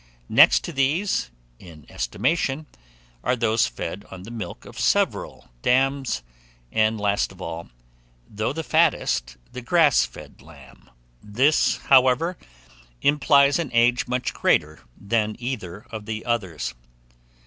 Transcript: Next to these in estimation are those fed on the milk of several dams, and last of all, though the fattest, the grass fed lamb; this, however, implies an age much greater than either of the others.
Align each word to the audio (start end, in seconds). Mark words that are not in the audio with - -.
Next 0.29 0.63
to 0.63 0.73
these 0.73 1.29
in 1.59 1.85
estimation 1.87 2.65
are 3.23 3.35
those 3.35 3.67
fed 3.67 4.03
on 4.09 4.23
the 4.23 4.31
milk 4.31 4.65
of 4.65 4.79
several 4.79 5.51
dams, 5.61 6.23
and 6.71 6.99
last 6.99 7.31
of 7.31 7.39
all, 7.39 7.69
though 8.27 8.51
the 8.51 8.63
fattest, 8.63 9.37
the 9.51 9.61
grass 9.61 10.03
fed 10.03 10.41
lamb; 10.41 10.89
this, 11.21 11.77
however, 11.77 12.35
implies 13.03 13.59
an 13.59 13.69
age 13.73 14.07
much 14.07 14.33
greater 14.33 14.79
than 14.97 15.35
either 15.37 15.85
of 15.91 16.07
the 16.07 16.25
others. 16.25 16.73